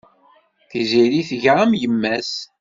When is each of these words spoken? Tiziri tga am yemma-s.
Tiziri 0.69 1.21
tga 1.29 1.53
am 1.63 1.71
yemma-s. 1.81 2.31